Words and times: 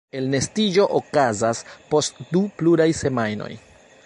Elnestiĝo 0.19 0.85
okazas 1.01 1.61
post 1.93 2.19
du 2.33 2.43
pluaj 2.63 2.93
semajnoj. 3.03 3.55